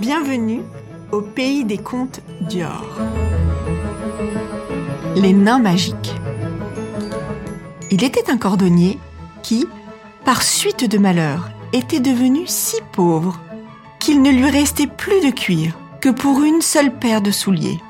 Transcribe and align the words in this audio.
Bienvenue 0.00 0.62
au 1.10 1.20
pays 1.20 1.64
des 1.64 1.78
contes 1.78 2.20
Dior. 2.42 2.84
Les 5.16 5.32
nains 5.32 5.58
magiques. 5.58 6.14
Il 7.90 8.04
était 8.04 8.30
un 8.30 8.38
cordonnier 8.38 8.98
qui, 9.42 9.66
par 10.24 10.42
suite 10.42 10.88
de 10.88 10.98
malheur, 10.98 11.50
était 11.72 12.00
devenu 12.00 12.46
si 12.46 12.76
pauvre 12.92 13.40
qu'il 13.98 14.22
ne 14.22 14.30
lui 14.30 14.50
restait 14.50 14.86
plus 14.86 15.20
de 15.20 15.30
cuir 15.30 15.76
que 16.00 16.08
pour 16.08 16.42
une 16.42 16.62
seule 16.62 16.92
paire 16.92 17.22
de 17.22 17.30
souliers. 17.30 17.80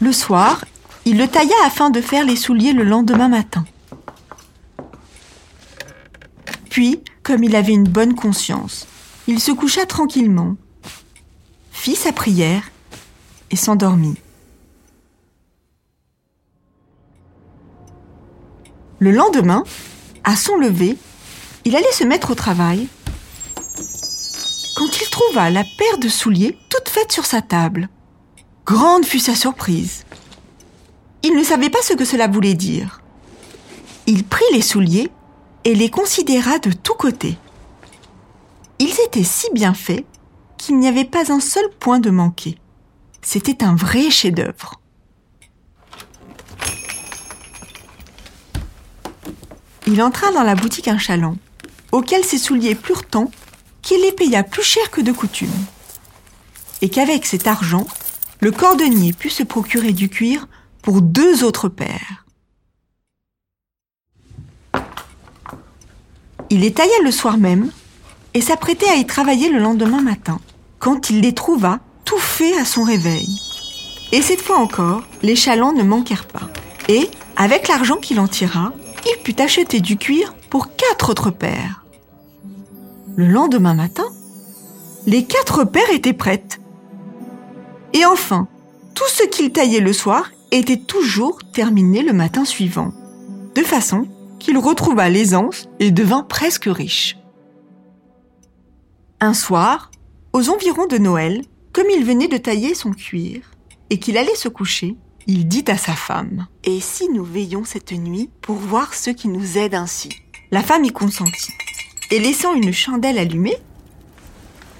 Le 0.00 0.12
soir, 0.12 0.64
il 1.04 1.18
le 1.18 1.28
tailla 1.28 1.54
afin 1.66 1.90
de 1.90 2.00
faire 2.00 2.24
les 2.24 2.36
souliers 2.36 2.72
le 2.72 2.84
lendemain 2.84 3.28
matin. 3.28 3.64
Puis, 6.70 7.02
comme 7.24 7.42
il 7.44 7.56
avait 7.56 7.72
une 7.72 7.88
bonne 7.88 8.14
conscience, 8.14 8.86
il 9.26 9.40
se 9.40 9.50
coucha 9.50 9.84
tranquillement, 9.86 10.56
fit 11.72 11.96
sa 11.96 12.12
prière 12.12 12.70
et 13.50 13.56
s'endormit. 13.56 14.16
Le 19.00 19.10
lendemain, 19.10 19.64
à 20.24 20.36
son 20.36 20.56
lever, 20.56 20.96
il 21.64 21.74
allait 21.74 21.92
se 21.92 22.04
mettre 22.04 22.30
au 22.30 22.34
travail 22.34 22.86
quand 24.76 25.00
il 25.00 25.10
trouva 25.10 25.50
la 25.50 25.64
paire 25.64 25.98
de 25.98 26.08
souliers 26.08 26.56
toute 26.68 26.88
faite 26.88 27.10
sur 27.10 27.26
sa 27.26 27.42
table. 27.42 27.88
Grande 28.64 29.04
fut 29.04 29.18
sa 29.18 29.34
surprise. 29.34 30.04
Il 31.22 31.34
ne 31.34 31.42
savait 31.42 31.68
pas 31.68 31.82
ce 31.82 31.94
que 31.94 32.04
cela 32.04 32.28
voulait 32.28 32.54
dire. 32.54 33.02
Il 34.06 34.24
prit 34.24 34.44
les 34.52 34.62
souliers 34.62 35.10
et 35.64 35.74
les 35.74 35.90
considéra 35.90 36.58
de 36.58 36.72
tous 36.72 36.94
côtés. 36.94 37.36
Ils 38.78 38.96
étaient 39.06 39.24
si 39.24 39.48
bien 39.52 39.74
faits 39.74 40.04
qu'il 40.56 40.78
n'y 40.78 40.88
avait 40.88 41.04
pas 41.04 41.32
un 41.32 41.40
seul 41.40 41.68
point 41.78 42.00
de 42.00 42.10
manqué. 42.10 42.56
C'était 43.22 43.64
un 43.64 43.74
vrai 43.74 44.10
chef-d'œuvre. 44.10 44.80
Il 49.86 50.02
entra 50.02 50.30
dans 50.32 50.42
la 50.42 50.54
boutique 50.54 50.88
un 50.88 50.98
chaland, 50.98 51.36
auquel 51.92 52.24
ses 52.24 52.38
souliers 52.38 52.74
plurent 52.74 53.06
tant 53.06 53.30
qu'il 53.82 54.00
les 54.00 54.12
paya 54.12 54.42
plus 54.42 54.62
cher 54.62 54.90
que 54.90 55.00
de 55.00 55.12
coutume. 55.12 55.50
Et 56.80 56.88
qu'avec 56.88 57.26
cet 57.26 57.46
argent, 57.46 57.86
le 58.40 58.52
cordonnier 58.52 59.12
put 59.12 59.30
se 59.30 59.42
procurer 59.42 59.92
du 59.92 60.08
cuir 60.08 60.48
pour 60.82 61.02
deux 61.02 61.44
autres 61.44 61.68
paires. 61.68 62.19
Il 66.50 66.60
les 66.60 66.72
tailla 66.72 66.90
le 67.04 67.12
soir 67.12 67.38
même 67.38 67.70
et 68.34 68.40
s'apprêtait 68.40 68.88
à 68.88 68.96
y 68.96 69.06
travailler 69.06 69.48
le 69.48 69.60
lendemain 69.60 70.02
matin, 70.02 70.40
quand 70.80 71.08
il 71.08 71.20
les 71.20 71.32
trouva 71.32 71.78
tout 72.04 72.18
faits 72.18 72.58
à 72.58 72.64
son 72.64 72.82
réveil. 72.82 73.28
Et 74.12 74.20
cette 74.20 74.40
fois 74.40 74.58
encore, 74.58 75.02
les 75.22 75.36
chalands 75.36 75.72
ne 75.72 75.84
manquèrent 75.84 76.26
pas. 76.26 76.48
Et, 76.88 77.08
avec 77.36 77.68
l'argent 77.68 77.96
qu'il 77.96 78.18
en 78.18 78.26
tira, 78.26 78.72
il 79.06 79.22
put 79.22 79.40
acheter 79.40 79.80
du 79.80 79.96
cuir 79.96 80.34
pour 80.50 80.74
quatre 80.74 81.10
autres 81.10 81.30
paires. 81.30 81.84
Le 83.14 83.26
lendemain 83.26 83.74
matin, 83.74 84.06
les 85.06 85.24
quatre 85.24 85.64
paires 85.64 85.90
étaient 85.92 86.12
prêtes. 86.12 86.60
Et 87.92 88.04
enfin, 88.04 88.48
tout 88.94 89.08
ce 89.08 89.22
qu'il 89.24 89.52
taillait 89.52 89.80
le 89.80 89.92
soir 89.92 90.30
était 90.50 90.76
toujours 90.76 91.38
terminé 91.52 92.02
le 92.02 92.12
matin 92.12 92.44
suivant, 92.44 92.92
de 93.54 93.62
façon 93.62 94.08
qu'il 94.40 94.58
retrouva 94.58 95.08
l'aisance 95.08 95.68
et 95.78 95.92
devint 95.92 96.24
presque 96.24 96.64
riche. 96.66 97.16
Un 99.20 99.34
soir, 99.34 99.92
aux 100.32 100.48
environs 100.48 100.86
de 100.86 100.98
Noël, 100.98 101.42
comme 101.72 101.86
il 101.90 102.04
venait 102.04 102.26
de 102.26 102.38
tailler 102.38 102.74
son 102.74 102.90
cuir 102.90 103.42
et 103.90 103.98
qu'il 103.98 104.16
allait 104.16 104.34
se 104.34 104.48
coucher, 104.48 104.96
il 105.26 105.46
dit 105.46 105.64
à 105.68 105.76
sa 105.76 105.92
femme⁇ 105.92 106.48
Et 106.70 106.80
si 106.80 107.08
nous 107.10 107.24
veillons 107.24 107.64
cette 107.64 107.92
nuit 107.92 108.30
pour 108.40 108.56
voir 108.56 108.94
ceux 108.94 109.12
qui 109.12 109.28
nous 109.28 109.58
aident 109.58 109.74
ainsi?⁇ 109.74 110.08
La 110.50 110.62
femme 110.62 110.84
y 110.84 110.90
consentit. 110.90 111.52
Et 112.10 112.18
laissant 112.18 112.54
une 112.54 112.72
chandelle 112.72 113.18
allumée, 113.18 113.56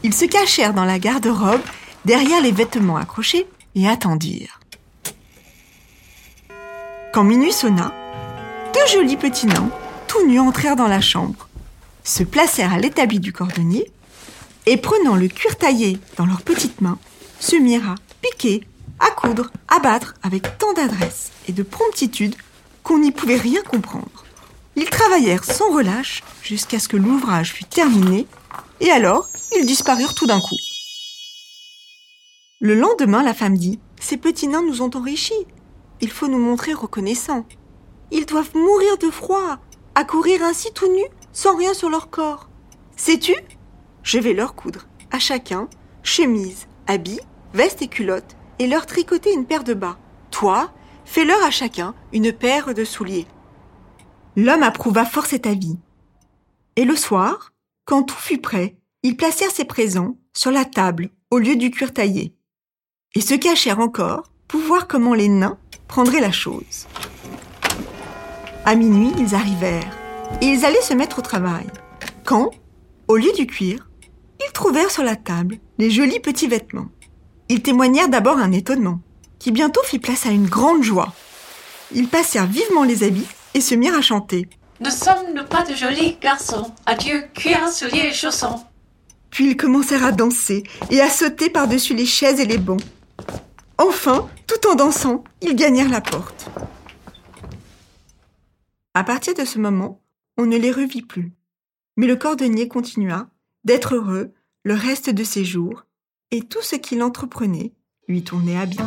ils 0.03 0.15
se 0.15 0.25
cachèrent 0.25 0.75
dans 0.75 0.87
la 0.87 0.99
garde-robe, 0.99 1.61
derrière 2.05 2.41
les 2.41 2.53
vêtements 2.53 2.97
accrochés, 2.97 3.47
et 3.75 3.87
attendirent. 3.87 4.59
Quand 7.13 7.25
minuit 7.25 7.53
sonna, 7.53 7.93
deux 8.81 8.93
jolis 8.93 9.17
petits 9.17 9.47
nains, 9.47 9.71
tout 10.07 10.27
nus, 10.27 10.41
entrèrent 10.41 10.77
dans 10.77 10.89
la 10.89 11.01
chambre, 11.01 11.49
se 12.05 12.23
placèrent 12.23 12.73
à 12.73 12.79
l'établi 12.79 13.21
du 13.21 13.33
cordonnier, 13.33 13.91
et 14.67 14.77
prenant 14.77 15.17
le 15.17 15.29
cuir 15.29 15.57
taillé 15.57 15.99
dans 16.17 16.25
leurs 16.25 16.43
petites 16.43 16.81
mains, 16.81 16.99
se 17.41 17.57
mirent 17.57 17.91
à 17.91 17.95
piquer, 18.23 18.65
à 18.99 19.11
coudre, 19.11 19.51
à 19.69 19.81
battre 19.81 20.15
avec 20.23 20.57
tant 20.59 20.73
d'adresse 20.73 21.31
et 21.49 21.53
de 21.53 21.63
promptitude 21.63 22.35
qu'on 22.83 22.99
n'y 22.99 23.13
pouvait 23.13 23.37
rien 23.37 23.63
comprendre. 23.63 24.25
Ils 24.77 24.89
travaillèrent 24.89 25.45
sans 25.45 25.73
relâche 25.75 26.23
jusqu'à 26.43 26.79
ce 26.79 26.89
que 26.89 26.97
l'ouvrage 26.97 27.53
fût 27.53 27.65
terminé, 27.65 28.27
et 28.81 28.91
alors 28.91 29.29
ils 29.59 29.67
disparurent 29.67 30.15
tout 30.15 30.27
d'un 30.27 30.41
coup. 30.41 30.59
Le 32.61 32.75
lendemain, 32.75 33.23
la 33.23 33.35
femme 33.35 33.59
dit 33.59 33.79
Ces 34.01 34.17
petits 34.17 34.49
nains 34.49 34.65
nous 34.67 34.81
ont 34.81 34.91
enrichis. 34.95 35.47
Il 36.01 36.11
faut 36.11 36.29
nous 36.29 36.39
montrer 36.39 36.73
reconnaissants. 36.73 37.45
Ils 38.11 38.27
doivent 38.27 38.55
mourir 38.55 38.99
de 38.99 39.11
froid, 39.11 39.59
à 39.95 40.05
courir 40.05 40.43
ainsi 40.43 40.73
tout 40.73 40.93
nus, 40.93 41.09
sans 41.33 41.57
rien 41.57 41.75
sur 41.75 41.89
leur 41.89 42.11
corps. 42.11 42.49
Sais-tu? 42.97 43.35
Je 44.03 44.19
vais 44.19 44.33
leur 44.33 44.55
coudre, 44.55 44.87
à 45.11 45.19
chacun, 45.19 45.69
chemise, 46.03 46.67
habits, 46.87 47.21
veste 47.55 47.83
et 47.83 47.89
culotte, 47.89 48.37
et 48.59 48.67
leur 48.67 48.87
tricoter 48.87 49.33
une 49.33 49.47
paire 49.47 49.65
de 49.65 49.75
bas. 49.75 49.99
Toi, 50.31 50.73
fais-leur 51.05 51.43
à 51.45 51.51
chacun 51.51 51.95
une 52.13 52.33
paire 52.33 52.75
de 52.75 52.85
souliers. 52.85 53.27
L'homme 54.37 54.63
approuva 54.63 55.05
fort 55.05 55.27
cet 55.27 55.47
avis. 55.47 55.79
Et 56.77 56.85
le 56.85 56.97
soir, 56.97 57.53
quand 57.85 58.03
tout 58.05 58.17
fut 58.17 58.39
prêt, 58.39 58.77
ils 59.03 59.17
placèrent 59.17 59.51
ses 59.51 59.65
présents 59.65 60.17
sur 60.33 60.51
la 60.51 60.65
table 60.65 61.11
au 61.31 61.39
lieu 61.39 61.57
du 61.57 61.71
cuir 61.71 61.93
taillé, 61.93 62.35
et 63.15 63.21
se 63.21 63.35
cachèrent 63.35 63.81
encore 63.81 64.31
pour 64.47 64.61
voir 64.61 64.89
comment 64.89 65.15
les 65.15 65.29
nains 65.29 65.59
prendraient 65.89 66.21
la 66.21 66.33
chose. 66.33 66.87
À 68.67 68.75
minuit, 68.75 69.13
ils 69.19 69.35
arrivèrent, 69.35 69.97
et 70.43 70.47
ils 70.47 70.65
allaient 70.65 70.83
se 70.83 70.93
mettre 70.93 71.19
au 71.21 71.23
travail. 71.23 71.67
Quand, 72.25 72.51
au 73.09 73.17
lieu 73.17 73.33
du 73.37 73.47
cuir, 73.47 73.89
ils 74.39 74.53
trouvèrent 74.53 74.91
sur 74.91 75.03
la 75.03 75.17
table 75.17 75.57
les 75.79 75.91
jolis 75.91 76.21
petits 76.21 76.47
vêtements. 76.47 76.89
Ils 77.49 77.63
témoignèrent 77.63 78.11
d'abord 78.11 78.39
un 78.39 78.53
étonnement, 78.53 79.01
qui 79.39 79.51
bientôt 79.51 79.83
fit 79.85 79.99
place 79.99 80.27
à 80.27 80.31
une 80.31 80.47
grande 80.47 80.83
joie. 80.83 81.13
Ils 81.95 82.09
passèrent 82.09 82.47
vivement 82.47 82.85
les 82.85 83.03
habits 83.03 83.27
et 83.55 83.61
se 83.61 83.75
mirent 83.75 83.97
à 83.97 84.03
chanter. 84.03 84.49
Ne 84.81 84.91
sommes-nous 84.91 85.45
pas 85.45 85.65
de 85.65 85.75
jolis 85.75 86.19
garçons 86.21 86.71
Adieu, 86.87 87.25
cuir, 87.35 87.69
souliers 87.69 88.09
et 88.09 88.13
chaussons. 88.13 88.61
Puis 89.31 89.51
ils 89.51 89.57
commencèrent 89.57 90.05
à 90.05 90.13
danser 90.13 90.65
et 90.91 91.01
à 91.01 91.09
sauter 91.09 91.51
par-dessus 91.51 91.95
les 91.95 92.07
chaises 92.07 92.41
et 92.41 92.47
les 92.47 92.59
bancs. 92.59 92.83
Enfin, 93.79 94.29
tout 94.47 94.69
en 94.69 94.75
dansant, 94.75 95.25
ils 95.41 95.57
gagnèrent 95.57 95.89
la 95.89 96.01
porte. 96.03 96.50
À 98.93 99.05
partir 99.05 99.35
de 99.35 99.45
ce 99.45 99.59
moment, 99.59 100.03
on 100.37 100.47
ne 100.47 100.57
les 100.57 100.73
revit 100.73 101.03
plus. 101.03 101.33
Mais 101.97 102.09
le 102.09 102.17
cordonnier 102.17 102.67
continua 102.67 103.29
d'être 103.65 103.95
heureux 103.95 104.33
le 104.65 104.75
reste 104.75 105.11
de 105.11 105.23
ses 105.23 105.45
jours, 105.45 105.85
et 106.33 106.43
tout 106.43 106.63
ce 106.63 106.77
qu'il 106.77 107.03
entreprenait 107.03 107.73
lui 108.09 108.25
tournait 108.25 108.59
à 108.59 108.67
bien. 108.67 108.87